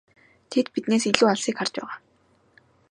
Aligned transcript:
Тэд 0.51 0.65
биднээс 0.75 1.03
илүү 1.09 1.27
алсыг 1.31 1.55
харж 1.57 1.73
байгаа. 1.79 1.95